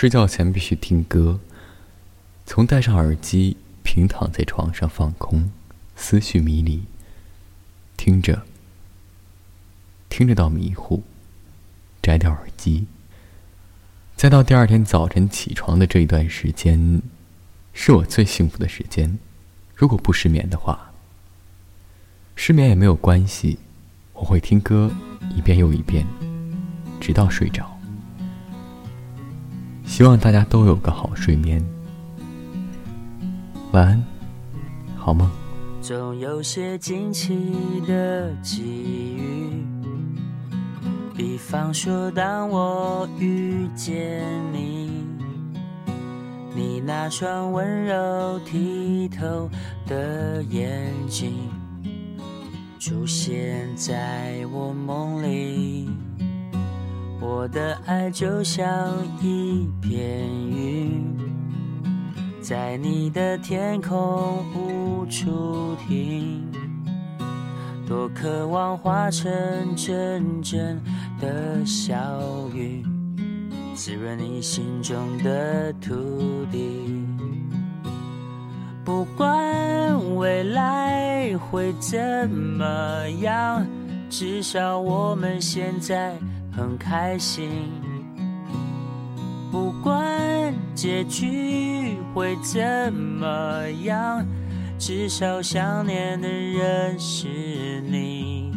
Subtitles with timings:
[0.00, 1.38] 睡觉前必须听歌，
[2.46, 5.50] 从戴上耳机，平躺在床上放空，
[5.94, 6.84] 思绪迷离，
[7.98, 8.46] 听着，
[10.08, 11.02] 听着到迷糊，
[12.00, 12.86] 摘掉耳机，
[14.16, 17.02] 再到第二天早晨起床的这一段时间，
[17.74, 19.18] 是我最幸福的时间。
[19.76, 20.92] 如果不失眠的话，
[22.34, 23.58] 失眠也没有关系，
[24.14, 24.90] 我会听歌
[25.36, 26.06] 一遍又一遍，
[26.98, 27.79] 直到睡着。
[30.00, 31.62] 希望大家都有个好睡眠，
[33.72, 34.02] 晚安，
[34.96, 35.30] 好梦。
[35.82, 37.36] 总有些惊奇
[37.86, 38.62] 的际
[39.18, 39.62] 遇，
[41.14, 45.04] 比方说，当我遇见你，
[46.56, 49.50] 你那双温柔剔透
[49.86, 51.34] 的眼睛
[52.78, 55.90] 出现在我梦里。
[57.20, 58.66] 我的爱就像
[59.20, 61.16] 一片云，
[62.40, 66.42] 在你的天空无处停，
[67.86, 69.30] 多渴望化成
[69.76, 70.80] 阵阵
[71.20, 71.94] 的小
[72.54, 72.82] 雨，
[73.74, 75.94] 滋润你心中的土
[76.50, 77.06] 地。
[78.82, 83.64] 不管未来会怎么样，
[84.10, 86.14] 至少我们现在。
[86.52, 87.48] 很开心，
[89.52, 94.26] 不管结局会怎么样，
[94.76, 98.50] 至少想念的人是你。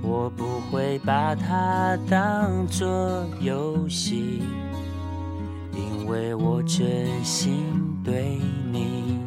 [0.00, 4.42] 我不会把它当作游戏，
[5.74, 7.64] 因为我真心
[8.04, 8.38] 对
[8.72, 9.18] 你。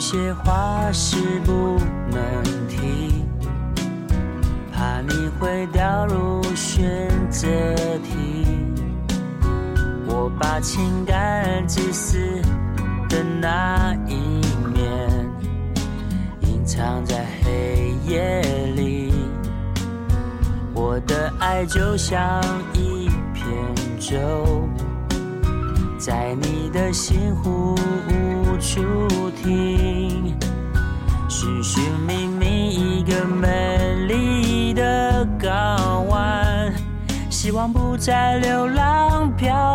[0.00, 1.78] 有些话是不
[2.10, 3.22] 能提。
[4.72, 7.46] 怕你会掉入选择
[7.98, 8.46] 题，
[10.08, 12.16] 我把情感自私
[13.10, 14.40] 的那一
[14.72, 15.30] 面
[16.44, 18.40] 隐藏在黑夜
[18.74, 19.12] 里。
[20.72, 23.44] 我的爱就像一片
[23.98, 24.66] 舟，
[25.98, 27.74] 在你的心湖
[28.60, 30.36] 处听，
[31.28, 34.50] 寻寻觅觅一个美丽。
[34.72, 36.72] 的港湾，
[37.28, 39.74] 希望不再流浪漂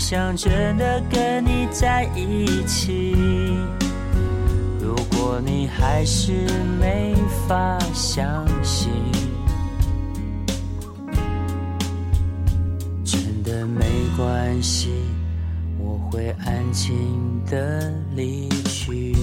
[0.00, 3.14] 想真的跟你在一起。
[4.80, 6.32] 如果你还是
[6.80, 7.14] 没
[7.46, 8.90] 法相信，
[13.04, 13.84] 真的没
[14.16, 14.88] 关系，
[15.78, 16.96] 我会安静
[17.44, 19.14] 的离去。